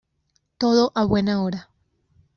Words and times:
Todo 0.57 0.91
a 0.95 1.03
buena 1.05 1.43
hora. 1.43 1.69